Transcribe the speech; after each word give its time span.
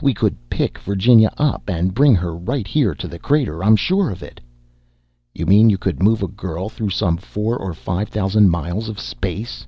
We 0.00 0.14
could 0.14 0.36
pick 0.48 0.78
Virginia 0.78 1.30
up 1.36 1.68
and 1.68 1.92
bring 1.92 2.14
her 2.14 2.34
right 2.34 2.66
here 2.66 2.94
to 2.94 3.06
the 3.06 3.18
crater! 3.18 3.62
I'm 3.62 3.76
sure 3.76 4.08
of 4.08 4.22
it!" 4.22 4.40
"You 5.34 5.44
mean 5.44 5.68
you 5.68 5.76
could 5.76 6.02
move 6.02 6.22
a 6.22 6.28
girl 6.28 6.70
through 6.70 6.88
some 6.96 7.18
four 7.18 7.58
or 7.58 7.74
five 7.74 8.08
thousand 8.08 8.48
miles 8.48 8.88
of 8.88 8.98
space!" 8.98 9.66